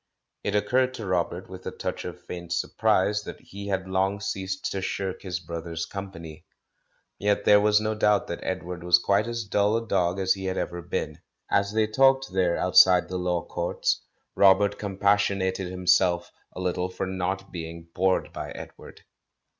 It 0.43 0.55
occurred 0.55 0.95
to 0.95 1.05
Robert 1.05 1.47
with 1.47 1.63
a 1.67 1.71
touch 1.71 2.05
of 2.05 2.25
faint 2.25 2.53
surprise 2.53 3.21
that 3.21 3.39
he 3.39 3.67
had 3.67 3.87
long 3.87 4.19
ceased 4.19 4.71
to 4.71 4.81
shirk 4.81 5.21
his 5.21 5.39
brother's 5.39 5.85
THE 5.85 5.93
CALL 5.93 6.01
FROM 6.05 6.11
THE 6.23 6.35
PAST 6.37 6.45
389 7.19 7.29
company; 7.29 7.29
yet 7.29 7.45
there 7.45 7.61
was 7.61 7.79
no 7.81 7.93
doubt 7.93 8.25
that 8.25 8.43
Edward 8.43 8.83
was 8.83 8.97
quite 8.97 9.27
as 9.27 9.43
dull 9.43 9.77
a 9.77 9.87
dog 9.87 10.19
as 10.19 10.33
he 10.33 10.45
had 10.45 10.57
ever 10.57 10.81
been. 10.81 11.19
As 11.51 11.73
they 11.73 11.85
talked 11.85 12.33
there, 12.33 12.57
outside 12.57 13.09
the 13.09 13.17
Law 13.19 13.43
Courts, 13.45 14.01
Rob 14.33 14.61
ert 14.63 14.79
compassionated 14.79 15.69
himself 15.69 16.31
a 16.53 16.59
little 16.59 16.89
for 16.89 17.05
not 17.05 17.51
being 17.51 17.87
bored 17.93 18.33
by 18.33 18.49
Edward. 18.53 19.01